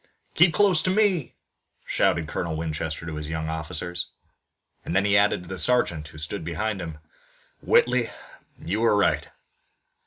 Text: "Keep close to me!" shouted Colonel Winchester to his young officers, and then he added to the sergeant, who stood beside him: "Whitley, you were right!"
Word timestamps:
"Keep 0.33 0.55
close 0.55 0.81
to 0.81 0.89
me!" 0.89 1.35
shouted 1.85 2.27
Colonel 2.27 2.55
Winchester 2.55 3.05
to 3.05 3.17
his 3.17 3.29
young 3.29 3.49
officers, 3.49 4.07
and 4.83 4.95
then 4.95 5.05
he 5.05 5.15
added 5.15 5.43
to 5.43 5.49
the 5.49 5.59
sergeant, 5.59 6.07
who 6.07 6.17
stood 6.17 6.43
beside 6.43 6.81
him: 6.81 6.97
"Whitley, 7.61 8.09
you 8.59 8.79
were 8.79 8.97
right!" 8.97 9.29